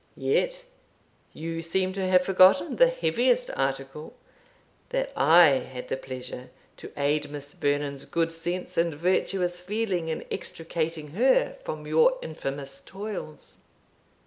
Yet 0.17 0.65
you 1.31 1.61
seem 1.61 1.93
to 1.93 2.07
have 2.09 2.25
forgotten 2.25 2.77
the 2.77 2.87
heaviest 2.89 3.51
article 3.55 4.15
that 4.89 5.11
I 5.15 5.59
had 5.59 5.89
the 5.89 5.95
pleasure 5.95 6.49
to 6.77 6.91
aid 6.97 7.29
Miss 7.29 7.53
Vernon's 7.53 8.05
good 8.05 8.31
sense 8.31 8.79
and 8.79 8.95
virtuous 8.95 9.59
feeling 9.59 10.07
in 10.07 10.25
extricating 10.31 11.09
her 11.09 11.55
from 11.63 11.85
your 11.85 12.17
infamous 12.23 12.81
toils." 12.83 13.65